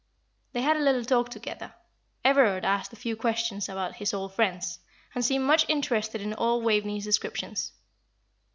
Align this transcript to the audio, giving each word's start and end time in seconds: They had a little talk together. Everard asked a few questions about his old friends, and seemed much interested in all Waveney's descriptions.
They 0.53 0.63
had 0.63 0.77
a 0.77 0.81
little 0.81 1.05
talk 1.05 1.29
together. 1.29 1.75
Everard 2.25 2.65
asked 2.65 2.91
a 2.91 2.95
few 2.95 3.15
questions 3.15 3.69
about 3.69 3.97
his 3.97 4.15
old 4.15 4.33
friends, 4.33 4.79
and 5.13 5.23
seemed 5.23 5.45
much 5.45 5.63
interested 5.69 6.21
in 6.21 6.33
all 6.33 6.59
Waveney's 6.63 7.03
descriptions. 7.03 7.71